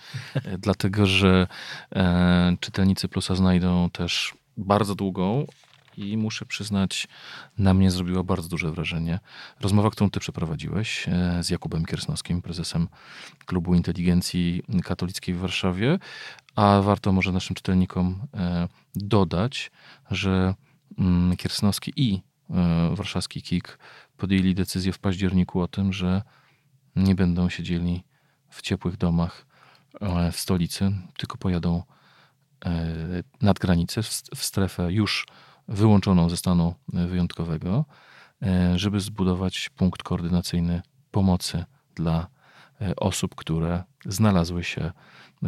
Dlatego, 0.58 1.06
że 1.06 1.46
czytelnicy 2.60 3.08
Plusa 3.08 3.34
znajdą 3.34 3.90
też 3.90 4.34
bardzo 4.56 4.94
długą, 4.94 5.46
i 5.96 6.16
muszę 6.16 6.46
przyznać, 6.46 7.08
na 7.58 7.74
mnie 7.74 7.90
zrobiła 7.90 8.22
bardzo 8.22 8.48
duże 8.48 8.72
wrażenie. 8.72 9.18
Rozmowa, 9.60 9.90
którą 9.90 10.10
ty 10.10 10.20
przeprowadziłeś 10.20 11.08
e, 11.08 11.42
z 11.42 11.50
Jakubem 11.50 11.84
Kiersnowskim, 11.84 12.42
prezesem 12.42 12.88
Klubu 13.46 13.74
Inteligencji 13.74 14.62
Katolickiej 14.84 15.34
w 15.34 15.38
Warszawie, 15.38 15.98
a 16.56 16.80
warto 16.82 17.12
może 17.12 17.32
naszym 17.32 17.56
czytelnikom 17.56 18.26
e, 18.34 18.68
dodać, 18.94 19.70
że 20.10 20.54
mm, 20.98 21.36
Kiersnowski 21.36 21.92
i 21.96 22.22
e, 22.50 22.94
warszawski 22.94 23.42
KIK 23.42 23.78
podjęli 24.16 24.54
decyzję 24.54 24.92
w 24.92 24.98
październiku 24.98 25.60
o 25.60 25.68
tym, 25.68 25.92
że 25.92 26.22
nie 26.96 27.14
będą 27.14 27.48
siedzieli 27.48 28.04
w 28.48 28.62
ciepłych 28.62 28.96
domach 28.96 29.46
w 30.32 30.36
stolicy, 30.36 30.92
tylko 31.16 31.38
pojadą 31.38 31.82
nad 33.42 33.58
granicę, 33.58 34.02
w 34.36 34.44
strefę 34.44 34.92
już 34.92 35.26
wyłączoną 35.68 36.28
ze 36.28 36.36
stanu 36.36 36.74
wyjątkowego, 36.88 37.84
e, 38.42 38.78
żeby 38.78 39.00
zbudować 39.00 39.68
punkt 39.68 40.02
koordynacyjny 40.02 40.82
pomocy 41.10 41.64
dla 41.94 42.26
e, 42.80 42.96
osób, 42.96 43.34
które 43.34 43.84
znalazły 44.04 44.64
się 44.64 44.92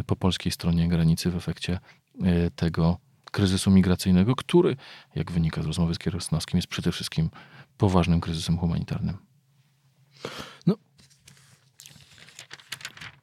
po 0.05 0.15
polskiej 0.15 0.51
stronie 0.51 0.87
granicy 0.87 1.31
w 1.31 1.35
efekcie 1.35 1.79
e, 2.23 2.51
tego 2.51 2.97
kryzysu 3.31 3.71
migracyjnego, 3.71 4.35
który, 4.35 4.75
jak 5.15 5.31
wynika 5.31 5.61
z 5.63 5.65
rozmowy 5.65 5.95
z 5.95 5.99
Kierosnowskim, 5.99 6.57
jest 6.57 6.67
przede 6.67 6.91
wszystkim 6.91 7.29
poważnym 7.77 8.21
kryzysem 8.21 8.57
humanitarnym. 8.57 9.17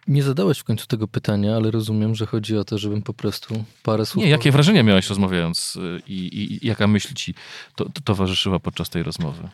Nie 0.09 0.23
zadałeś 0.23 0.59
w 0.59 0.65
końcu 0.65 0.87
tego 0.87 1.09
pytania, 1.09 1.57
ale 1.57 1.71
rozumiem, 1.71 2.15
że 2.15 2.27
chodzi 2.27 2.57
o 2.57 2.65
to, 2.65 2.79
żebym 2.79 3.03
po 3.03 3.15
prostu 3.15 3.65
parę 3.83 4.07
słów. 4.07 4.25
Nie, 4.25 4.31
jakie 4.31 4.53
wrażenia 4.53 4.83
miałeś 4.83 5.09
rozmawiając 5.09 5.77
y, 5.77 6.03
i, 6.07 6.27
i, 6.27 6.65
i 6.65 6.67
jaka 6.67 6.87
myśl 6.87 7.15
ci 7.15 7.35
to, 7.77 7.85
to 7.85 8.01
towarzyszyła 8.01 8.59
podczas 8.59 8.91
tej 8.91 9.03
rozmowy? 9.03 9.49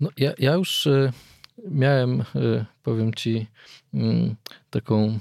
No, 0.00 0.08
ja, 0.16 0.32
ja 0.38 0.54
już 0.54 0.86
y, 0.86 1.12
miałem, 1.70 2.20
y, 2.20 2.64
powiem 2.82 3.14
ci, 3.14 3.46
mm, 3.94 4.34
taką 4.70 5.18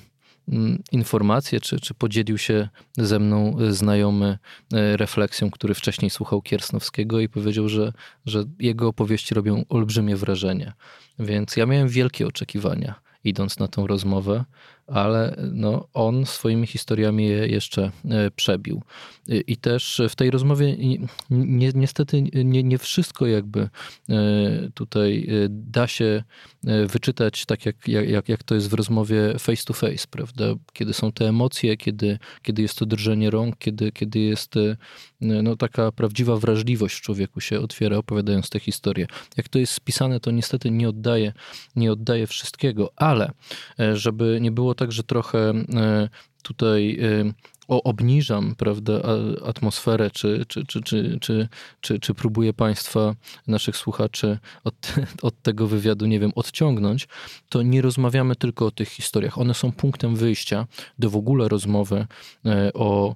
mm, 0.47 0.83
informację, 0.91 1.59
czy, 1.59 1.79
czy 1.79 1.93
podzielił 1.93 2.37
się 2.37 2.69
ze 2.97 3.19
mną 3.19 3.57
znajomy 3.69 4.37
refleksją, 4.71 5.51
który 5.51 5.73
wcześniej 5.73 6.09
słuchał 6.09 6.41
Kiersnowskiego 6.41 7.19
i 7.19 7.29
powiedział, 7.29 7.69
że, 7.69 7.93
że 8.25 8.43
jego 8.59 8.87
opowieści 8.87 9.35
robią 9.35 9.65
olbrzymie 9.69 10.15
wrażenie. 10.15 10.73
Więc 11.19 11.55
ja 11.57 11.65
miałem 11.65 11.87
wielkie 11.87 12.27
oczekiwania 12.27 13.08
idąc 13.23 13.59
na 13.59 13.67
tą 13.67 13.87
rozmowę, 13.87 14.45
ale 14.89 15.35
no, 15.53 15.87
on 15.93 16.25
swoimi 16.25 16.67
historiami 16.67 17.25
je 17.25 17.47
jeszcze 17.47 17.91
e, 18.09 18.31
przebił. 18.31 18.81
I 19.47 19.57
też 19.57 20.01
w 20.09 20.15
tej 20.15 20.31
rozmowie 20.31 20.77
ni 20.77 20.99
niestety 21.75 22.21
nie, 22.21 22.63
nie 22.63 22.77
wszystko 22.77 23.27
jakby 23.27 23.59
e, 23.59 23.69
tutaj 24.73 25.27
e, 25.29 25.47
da 25.49 25.87
się 25.87 26.23
wyczytać 26.87 27.45
tak, 27.45 27.65
jak, 27.65 27.87
jak, 27.87 28.29
jak 28.29 28.43
to 28.43 28.55
jest 28.55 28.69
w 28.69 28.73
rozmowie 28.73 29.39
face 29.39 29.63
to 29.65 29.73
face, 29.73 30.07
prawda? 30.09 30.45
Kiedy 30.73 30.93
są 30.93 31.11
te 31.11 31.27
emocje, 31.27 31.77
kiedy, 31.77 32.19
kiedy 32.41 32.61
jest 32.61 32.77
to 32.77 32.85
drżenie 32.85 33.29
rąk, 33.29 33.57
kiedy, 33.57 33.91
kiedy 33.91 34.19
jest 34.19 34.55
no, 35.21 35.55
taka 35.55 35.91
prawdziwa 35.91 36.37
wrażliwość 36.37 36.95
w 36.95 37.01
człowieku 37.01 37.41
się 37.41 37.59
otwiera, 37.59 37.97
opowiadając 37.97 38.49
te 38.49 38.59
historie. 38.59 39.07
Jak 39.37 39.49
to 39.49 39.59
jest 39.59 39.73
spisane, 39.73 40.19
to 40.19 40.31
niestety 40.31 40.71
nie 40.71 40.89
oddaje, 40.89 41.33
nie 41.75 41.91
oddaje 41.91 42.27
wszystkiego, 42.27 42.91
ale 42.95 43.31
żeby 43.93 44.37
nie 44.41 44.51
było 44.51 44.75
tak, 44.79 44.91
że 44.91 45.03
trochę 45.03 45.39
e, 45.49 46.09
tutaj 46.43 46.99
e, 47.01 47.33
obniżam 47.67 48.55
prawda, 48.55 49.01
atmosferę, 49.45 50.11
czy, 50.11 50.45
czy, 50.47 50.65
czy, 50.65 50.81
czy, 50.81 51.17
czy, 51.21 51.47
czy, 51.81 51.99
czy 51.99 52.13
próbuję 52.13 52.53
Państwa, 52.53 53.15
naszych 53.47 53.77
słuchaczy 53.77 54.37
od, 54.63 54.93
od 55.21 55.41
tego 55.41 55.67
wywiadu, 55.67 56.05
nie 56.05 56.19
wiem, 56.19 56.31
odciągnąć, 56.35 57.07
to 57.49 57.61
nie 57.61 57.81
rozmawiamy 57.81 58.35
tylko 58.35 58.65
o 58.65 58.71
tych 58.71 58.89
historiach. 58.89 59.37
One 59.37 59.53
są 59.53 59.71
punktem 59.71 60.15
wyjścia 60.15 60.67
do 60.99 61.09
w 61.09 61.15
ogóle 61.15 61.47
rozmowy 61.47 62.07
e, 62.45 62.73
o 62.73 63.15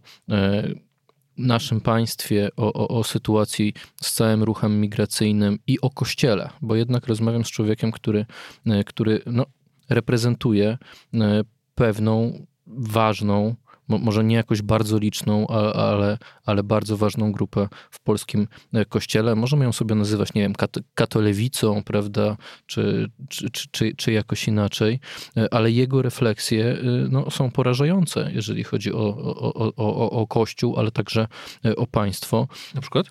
naszym 1.38 1.82
państwie, 1.82 2.50
o, 2.58 2.74
o, 2.74 2.88
o, 2.88 3.04
sytuacji 3.04 3.74
z 4.02 4.14
całym 4.14 4.44
ruchem 4.44 4.82
migracyjnym 4.82 5.60
i 5.68 5.82
o 5.82 5.90
kościele, 5.90 6.50
bo 6.62 6.76
jednak 6.76 7.08
rozmawiam 7.08 7.46
z 7.46 7.52
człowiekiem, 7.52 7.92
który, 7.92 8.26
który 8.86 9.22
no, 9.26 9.46
reprezentuje 9.90 10.78
pewną 11.76 12.46
ważną, 12.68 13.56
może 13.88 14.24
nie 14.24 14.36
jakoś 14.36 14.62
bardzo 14.62 14.98
liczną, 14.98 15.48
ale, 15.48 16.18
ale 16.46 16.64
bardzo 16.64 16.98
ważną 16.98 17.32
grupę 17.32 17.68
w 17.92 18.00
polskim 18.00 18.48
e, 18.74 18.86
kościele. 18.86 19.36
Możemy 19.36 19.66
ją 19.66 19.72
sobie 19.72 19.96
nazywać, 19.96 20.34
nie 20.34 20.42
wiem, 20.42 20.54
katolewicą, 20.96 21.84
prawda, 21.84 22.38
czy, 22.66 23.10
czy, 23.30 23.50
czy, 23.72 23.96
czy 23.96 24.12
jakoś 24.12 24.48
inaczej, 24.48 25.00
e, 25.38 25.54
ale 25.54 25.72
jego 25.72 26.02
refleksje 26.02 26.66
e, 26.66 26.78
no, 27.10 27.32
są 27.32 27.52
porażające, 27.52 28.32
jeżeli 28.34 28.64
chodzi 28.64 28.94
o, 28.94 29.18
o, 29.18 29.74
o, 29.76 30.12
o 30.12 30.28
Kościół, 30.28 30.80
ale 30.80 30.92
także 30.92 31.28
o 31.78 31.88
państwo. 31.88 32.48
Na 32.76 32.82
przykład? 32.82 33.08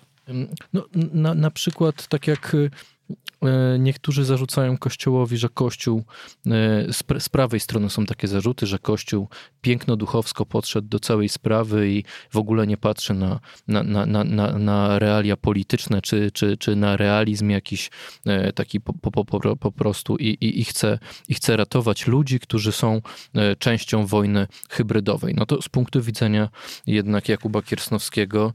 No, 0.73 0.85
na, 0.93 1.33
na 1.33 1.51
przykład 1.51 2.07
tak 2.07 2.27
jak 2.27 2.55
niektórzy 3.79 4.25
zarzucają 4.25 4.77
Kościołowi, 4.77 5.37
że 5.37 5.49
Kościół, 5.49 6.03
e, 6.47 6.93
z 7.19 7.29
prawej 7.29 7.59
strony 7.59 7.89
są 7.89 8.05
takie 8.05 8.27
zarzuty, 8.27 8.65
że 8.65 8.79
Kościół 8.79 9.27
piękno-duchowsko 9.61 10.45
podszedł 10.45 10.87
do 10.87 10.99
całej 10.99 11.29
sprawy 11.29 11.89
i 11.89 12.03
w 12.31 12.37
ogóle 12.37 12.67
nie 12.67 12.77
patrzy 12.77 13.13
na, 13.13 13.39
na, 13.67 13.83
na, 13.83 14.23
na, 14.23 14.57
na 14.59 14.99
realia 14.99 15.37
polityczne, 15.37 16.01
czy, 16.01 16.31
czy, 16.31 16.57
czy 16.57 16.75
na 16.75 16.97
realizm 16.97 17.49
jakiś 17.49 17.89
e, 18.25 18.53
taki 18.53 18.81
po, 18.81 18.93
po, 18.93 19.25
po, 19.25 19.55
po 19.55 19.71
prostu 19.71 20.17
i, 20.17 20.27
i, 20.27 20.61
i, 20.61 20.65
chce, 20.65 20.99
i 21.29 21.33
chce 21.33 21.57
ratować 21.57 22.07
ludzi, 22.07 22.39
którzy 22.39 22.71
są 22.71 23.01
częścią 23.59 24.05
wojny 24.05 24.47
hybrydowej. 24.69 25.33
No 25.37 25.45
to 25.45 25.61
z 25.61 25.69
punktu 25.69 26.01
widzenia 26.01 26.49
jednak 26.87 27.29
Jakuba 27.29 27.61
Kiersnowskiego 27.61 28.53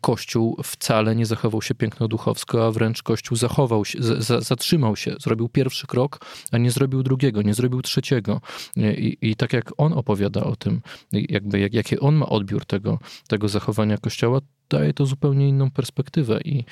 Kościół 0.00 0.56
wcale 0.64 1.16
nie 1.16 1.26
zachował 1.26 1.62
się 1.62 1.74
piękno-duchowsko, 1.74 2.66
a 2.66 2.70
wręcz 2.70 3.02
Kościół 3.02 3.36
zachował 3.36 3.84
się, 3.84 3.99
zatrzymał 4.38 4.96
się, 4.96 5.14
zrobił 5.20 5.48
pierwszy 5.48 5.86
krok, 5.86 6.20
a 6.52 6.58
nie 6.58 6.70
zrobił 6.70 7.02
drugiego, 7.02 7.42
nie 7.42 7.54
zrobił 7.54 7.82
trzeciego. 7.82 8.40
I, 8.76 9.18
i 9.20 9.36
tak 9.36 9.52
jak 9.52 9.72
on 9.76 9.92
opowiada 9.92 10.44
o 10.44 10.56
tym, 10.56 10.80
jakby 11.12 11.58
jak, 11.58 11.74
jaki 11.74 11.98
on 11.98 12.14
ma 12.14 12.26
odbiór 12.26 12.64
tego, 12.64 12.98
tego 13.28 13.48
zachowania 13.48 13.98
Kościoła, 13.98 14.40
daje 14.70 14.94
to 14.94 15.06
zupełnie 15.06 15.48
inną 15.48 15.70
perspektywę 15.70 16.40
i, 16.44 16.64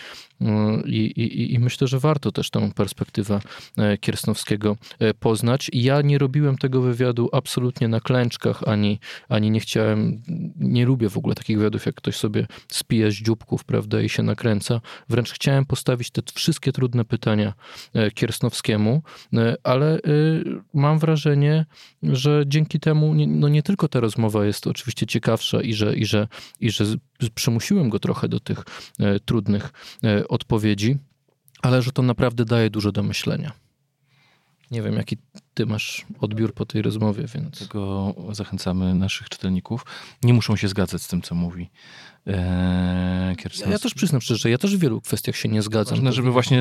i, 0.87 0.97
i, 0.97 1.55
i 1.55 1.59
myślę, 1.59 1.87
że 1.87 1.99
warto 1.99 2.33
też 2.33 2.51
tę 2.51 2.71
perspektywę 2.75 3.41
Kiersnowskiego 4.01 4.77
poznać. 5.21 5.71
Ja 5.73 6.03
nie 6.03 6.19
robiłem 6.19 6.59
tego 6.59 6.81
wywiadu 6.81 7.29
absolutnie 7.33 7.89
na 7.89 8.01
klęczkach, 8.01 8.63
ani, 8.67 8.99
ani 9.29 9.51
nie 9.51 9.61
chciałem, 9.61 10.23
nie 10.57 10.87
lubię 10.87 11.09
w 11.09 11.17
ogóle 11.17 11.35
takich 11.35 11.59
wywiadów, 11.59 11.87
jak 11.87 11.95
ktoś 11.95 12.17
sobie 12.17 12.47
spija 12.69 13.11
z 13.11 13.15
dzióbków, 13.15 13.65
prawda, 13.65 14.01
i 14.01 14.09
się 14.09 14.23
nakręca. 14.23 14.81
Wręcz 15.09 15.33
chciałem 15.33 15.67
postawić 15.67 16.11
te 16.11 16.23
wszystkie 16.35 16.73
trudne 16.73 17.05
pytania 17.05 17.55
Kiersnowskiemu, 18.15 19.03
ale 19.63 20.01
mam 20.75 20.99
wrażenie, 20.99 21.67
że 22.03 22.45
dzięki 22.47 22.81
temu 22.81 23.15
no 23.27 23.49
nie 23.49 23.63
tylko 23.63 23.89
ta 23.89 24.01
rozmowa 24.01 24.47
jest 24.47 24.67
oczywiście 24.67 25.07
ciekawsza 25.07 25.61
i 25.61 25.75
że, 25.75 25.97
i 25.97 26.07
że, 26.07 26.29
i 26.61 26.71
że 26.71 26.85
przymusiłem 27.35 27.89
go 27.89 27.99
trochę 27.99 28.29
do 28.29 28.41
tych 28.41 28.65
e, 28.99 29.21
trudnych 29.21 29.73
e, 30.05 30.29
odpowiedzi, 30.29 30.97
ale 31.63 31.83
że 31.83 31.93
to 31.93 32.03
naprawdę 32.03 32.45
daje 32.45 32.71
dużo 32.71 32.93
do 32.93 33.03
myślenia. 33.03 33.53
Nie 34.71 34.83
wiem, 34.83 34.97
jaki 34.97 35.17
ty 35.55 35.67
masz 35.67 36.07
odbiór 36.21 36.55
po 36.55 36.67
tej 36.67 36.83
rozmowie, 36.83 37.25
więc. 37.35 37.69
Zachęcamy 38.33 38.95
naszych 38.95 39.29
czytelników. 39.29 39.87
Nie 40.23 40.35
muszą 40.35 40.57
się 40.57 40.69
zgadzać 40.69 41.03
z 41.03 41.09
tym, 41.09 41.23
co 41.23 41.35
mówi 41.35 41.71
eee, 42.29 43.37
ja, 43.61 43.71
ja, 43.71 43.79
też 43.79 43.95
przyznam 43.95 44.21
szczerze, 44.21 44.39
że 44.39 44.51
ja 44.51 44.59
też 44.59 44.77
w 44.77 44.81
wielu 44.81 45.01
kwestiach 45.01 45.37
się 45.37 45.49
nie 45.49 45.63
zgadzam. 45.63 45.95
Ważne, 45.95 46.13
żeby 46.13 46.31
właśnie 46.31 46.61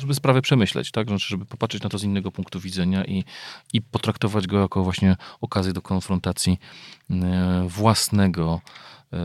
żeby 0.00 0.14
sprawę 0.14 0.42
przemyśleć, 0.42 0.90
tak? 0.90 1.08
Znaczy, 1.08 1.26
żeby 1.28 1.44
popatrzeć 1.44 1.82
na 1.82 1.88
to 1.88 1.98
z 1.98 2.04
innego 2.04 2.32
punktu 2.32 2.60
widzenia 2.60 3.04
i, 3.04 3.24
i 3.72 3.82
potraktować 3.82 4.46
go 4.46 4.60
jako 4.60 4.84
właśnie 4.84 5.16
okazję 5.40 5.72
do 5.72 5.82
konfrontacji 5.82 6.58
e, 7.10 7.66
własnego 7.68 8.60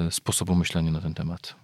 sposobu 0.10 0.56
myślenia 0.56 0.92
na 0.92 1.02
ten 1.02 1.14
temat. 1.14 1.56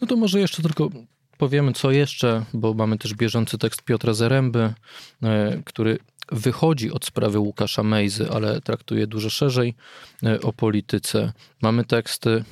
No 0.00 0.06
to 0.06 0.16
może 0.16 0.40
jeszcze 0.40 0.62
tylko 0.62 0.90
powiemy, 1.38 1.72
co 1.72 1.90
jeszcze, 1.90 2.44
bo 2.54 2.74
mamy 2.74 2.98
też 2.98 3.14
bieżący 3.14 3.58
tekst 3.58 3.82
Piotra 3.82 4.14
Zaręby, 4.14 4.74
e, 5.22 5.62
który 5.64 5.98
wychodzi 6.32 6.90
od 6.90 7.04
sprawy 7.04 7.38
Łukasza 7.38 7.82
Mejzy, 7.82 8.30
ale 8.30 8.60
traktuje 8.60 9.06
dużo 9.06 9.30
szerzej 9.30 9.74
e, 10.22 10.40
o 10.40 10.52
polityce. 10.52 11.32
Mamy 11.62 11.84
teksty 11.84 12.44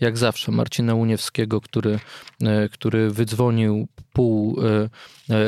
jak 0.00 0.18
zawsze 0.18 0.52
Marcina 0.52 0.94
Uniewskiego, 0.94 1.60
który, 1.60 1.98
e, 2.42 2.68
który 2.68 3.10
wydzwonił 3.10 3.88
pół 4.12 4.60
e, 4.60 4.88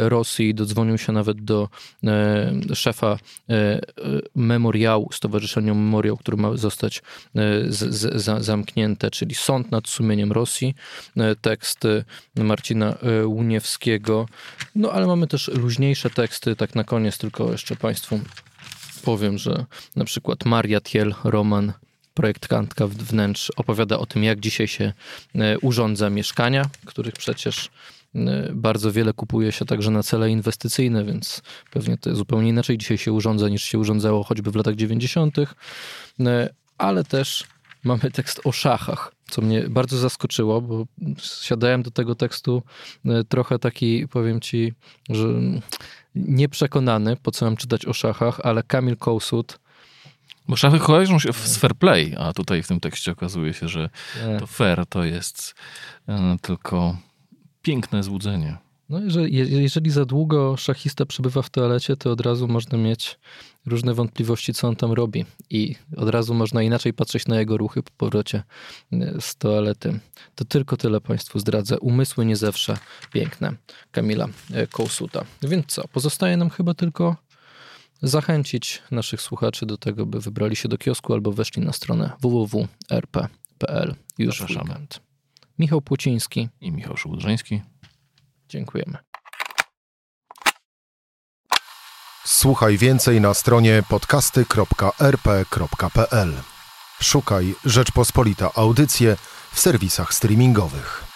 Rosji, 0.09 0.55
dodzwonił 0.55 0.99
się 0.99 1.13
nawet 1.13 1.45
do 1.45 1.69
szefa 2.75 3.19
memoriału, 4.35 5.09
Stowarzyszenia 5.13 5.75
Memoriał, 5.75 6.17
który 6.17 6.37
ma 6.37 6.57
zostać 6.57 7.03
z, 7.69 7.95
z, 7.95 8.23
zamknięte, 8.45 9.11
czyli 9.11 9.35
Sąd 9.35 9.71
nad 9.71 9.89
sumieniem 9.89 10.33
Rosji. 10.33 10.75
Teksty 11.41 12.05
Marcina 12.37 12.95
Uniewskiego. 13.27 14.27
No 14.75 14.93
ale 14.93 15.07
mamy 15.07 15.27
też 15.27 15.49
luźniejsze 15.49 16.11
teksty, 16.11 16.57
tak 16.57 16.75
na 16.75 16.85
koniec 16.85 17.19
tylko 17.19 17.53
jeszcze 17.53 17.77
Państwu 17.77 18.21
powiem, 19.03 19.39
że 19.39 19.65
na 19.97 20.05
przykład 20.05 20.45
Maria 20.45 20.81
Thiel, 20.81 21.15
Roman 21.25 21.73
projektantka 22.15 22.87
wnętrz 22.87 23.51
opowiada 23.57 23.99
o 23.99 24.07
tym, 24.07 24.25
jak 24.25 24.41
dzisiaj 24.41 24.69
się 24.69 24.93
e, 25.35 25.59
urządza 25.59 26.11
mieszkania, 26.11 26.65
których 26.85 27.15
przecież 27.15 27.71
e, 28.15 28.51
bardzo 28.53 28.93
wiele 28.93 29.13
kupuje 29.13 29.53
się 29.53 29.65
także 29.65 29.91
na 29.91 30.03
cele 30.03 30.31
inwestycyjne, 30.31 31.05
więc 31.05 31.43
pewnie 31.71 31.99
to 31.99 32.15
zupełnie 32.15 32.49
inaczej 32.49 32.79
dzisiaj 32.79 32.99
się 32.99 33.13
urządza 33.13 33.49
niż 33.49 33.65
się 33.65 33.79
urządzało 33.79 34.25
choćby 34.25 34.51
w 34.51 34.57
latach 34.57 34.75
90., 34.75 35.39
e, 36.21 36.55
ale 36.79 37.05
też 37.05 37.45
mamy 37.85 38.11
tekst 38.11 38.41
o 38.45 38.53
szachach, 38.53 39.13
co 39.31 39.43
mnie 39.43 39.69
bardzo 39.69 39.99
zaskoczyło, 39.99 40.61
bo 40.61 40.87
siadałem 41.19 41.83
do 41.83 41.91
tego 41.91 42.15
tekstu 42.15 42.63
trochę 43.29 43.59
taki, 43.59 44.09
powiem 44.09 44.41
ci, 44.41 44.75
że 45.11 45.29
nieprzekonany, 46.15 47.17
po 47.17 47.31
co 47.31 47.45
mam 47.45 47.57
czytać 47.57 47.87
o 47.87 47.93
szachach, 47.93 48.41
ale 48.41 48.63
Kamil 48.63 48.97
Kołsut 48.97 49.59
bo 50.49 50.57
szachy 50.57 50.79
kojarzą 50.79 51.19
się 51.19 51.33
z 51.33 51.57
fair 51.57 51.75
play, 51.75 52.15
a 52.19 52.33
tutaj 52.33 52.63
w 52.63 52.69
tym 52.69 52.81
tekście 52.81 53.13
okazuje 53.13 53.55
się, 53.55 53.69
że 53.69 53.91
to 54.39 54.47
fair 54.47 54.87
to 54.87 55.05
jest 55.05 55.55
e, 56.09 56.37
tylko 56.43 56.97
piękne 57.63 58.03
złudzenie. 58.03 58.57
No 58.89 59.01
jeżeli, 59.01 59.63
jeżeli 59.63 59.91
za 59.91 60.05
długo 60.05 60.57
szachista 60.57 61.07
przebywa 61.07 61.43
w 61.43 61.51
toalecie, 61.51 61.97
to 61.97 62.11
od 62.11 62.21
razu 62.21 62.49
można 62.49 62.79
mieć 62.79 63.19
różne 63.67 63.95
wątpliwości, 63.95 64.55
co 64.55 64.69
on 64.69 64.77
tam 64.77 64.93
robi. 64.93 65.25
I 65.51 65.75
od 65.97 66.09
razu 66.09 66.35
można 66.35 66.63
inaczej 66.63 66.93
patrzeć 66.93 67.27
na 67.27 67.39
jego 67.39 67.57
ruchy 67.57 67.83
po 67.83 67.91
powrocie 67.97 68.43
e, 68.93 69.21
z 69.21 69.37
toalety. 69.37 70.01
To 70.35 70.45
tylko 70.45 70.77
tyle 70.77 71.01
Państwu 71.01 71.39
zdradzę. 71.39 71.81
Umysły 71.81 72.27
nie 72.27 72.37
zawsze 72.37 72.79
piękne. 73.13 73.53
Kamila 73.91 74.29
e, 74.55 74.67
Kołsuta. 74.67 75.25
Więc 75.43 75.67
co? 75.67 75.89
Pozostaje 75.89 76.37
nam 76.37 76.51
chyba 76.51 76.75
tylko 76.75 77.17
zachęcić 78.03 78.83
naszych 78.91 79.23
słuchaczy 79.23 79.67
do 79.67 79.79
tego, 79.79 80.07
by 80.07 80.21
wybrali 80.21 80.57
się 80.57 80.69
do 80.69 80.79
kiosku 80.79 81.13
albo 81.13 81.33
weszli 81.33 81.63
na 81.63 81.73
stronę 81.73 82.13
www.rp.pl 82.21 83.95
już 84.19 84.43
w 84.43 84.51
weekend. 84.51 85.01
Michał 85.59 85.81
Płociński 85.81 86.49
i 86.61 86.73
Michał 86.73 86.97
Szułdrzeński. 86.97 87.63
Dziękujemy. 88.49 88.99
Słuchaj 92.25 92.79
więcej 92.79 93.21
na 93.21 93.35
stronie 93.35 93.83
podcasty.rp.pl. 93.89 96.33
Szukaj 97.01 97.55
Rzeczpospolita 97.65 98.51
Audycje 98.55 99.17
w 99.53 99.61
serwisach 99.61 100.15
streamingowych. 100.15 101.12